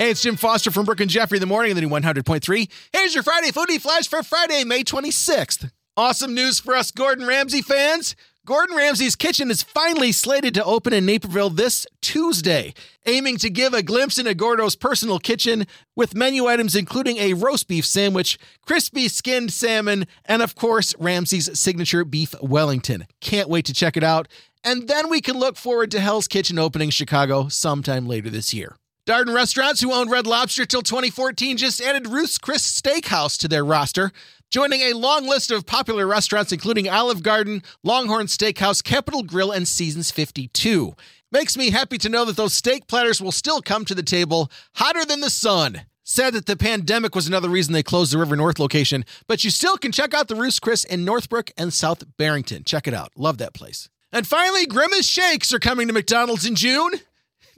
[0.00, 2.70] Hey, it's Jim Foster from Brooke and Jeffrey in the morning of the new 100.3.
[2.90, 5.70] Here's your Friday Foodie Flash for Friday, May 26th.
[5.94, 8.16] Awesome news for us Gordon Ramsay fans.
[8.46, 12.72] Gordon Ramsay's Kitchen is finally slated to open in Naperville this Tuesday,
[13.04, 17.68] aiming to give a glimpse into Gordo's personal kitchen with menu items including a roast
[17.68, 23.06] beef sandwich, crispy skinned salmon, and of course, Ramsay's signature beef Wellington.
[23.20, 24.28] Can't wait to check it out.
[24.64, 28.76] And then we can look forward to Hell's Kitchen opening Chicago sometime later this year.
[29.10, 33.64] Darden Restaurants, who owned Red Lobster till 2014, just added Ruth's Chris Steakhouse to their
[33.64, 34.12] roster,
[34.50, 39.66] joining a long list of popular restaurants including Olive Garden, Longhorn Steakhouse, Capital Grille, and
[39.66, 40.94] Seasons 52.
[41.32, 44.48] Makes me happy to know that those steak platters will still come to the table
[44.76, 45.80] hotter than the sun.
[46.04, 49.50] Said that the pandemic was another reason they closed the River North location, but you
[49.50, 52.62] still can check out the Ruth's Chris in Northbrook and South Barrington.
[52.62, 53.10] Check it out.
[53.16, 53.88] Love that place.
[54.12, 56.92] And finally, Grimace Shakes are coming to McDonald's in June.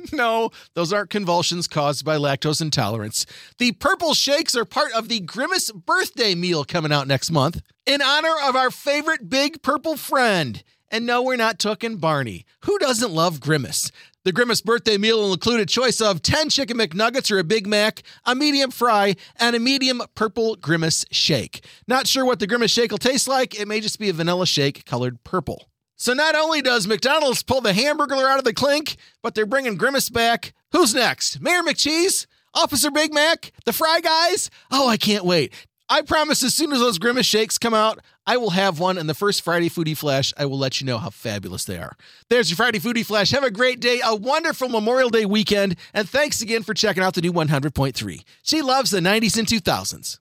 [0.13, 3.25] No, those aren't convulsions caused by lactose intolerance.
[3.59, 8.03] The purple shakes are part of the Grimace birthday meal coming out next month in
[8.03, 10.63] honor of our favorite big purple friend.
[10.91, 12.45] And no, we're not talking Barney.
[12.65, 13.91] Who doesn't love Grimace?
[14.25, 17.67] The Grimace birthday meal will include a choice of 10 chicken McNuggets or a Big
[17.67, 21.65] Mac, a medium fry, and a medium purple Grimace shake.
[21.89, 24.47] Not sure what the Grimace shake will taste like, it may just be a vanilla
[24.47, 25.72] shake colored purple.
[26.03, 29.77] So not only does McDonald's pull the Hamburglar out of the clink, but they're bringing
[29.77, 30.53] Grimace back.
[30.73, 31.41] Who's next?
[31.41, 32.27] Mayor McCheese?
[32.55, 33.53] Officer Big Mac?
[33.67, 34.51] The Fry Guys?
[34.73, 35.53] Oh, I can't wait.
[35.89, 39.09] I promise as soon as those Grimace shakes come out, I will have one, and
[39.09, 41.97] the first Friday Foodie Flash, I will let you know how fabulous they are.
[42.29, 43.31] There's your Friday Foodie Flash.
[43.31, 47.15] Have a great day, a wonderful Memorial Day weekend, and thanks again for checking out
[47.15, 48.25] the new 100.3.
[48.43, 50.19] She loves the 90s and 2000s.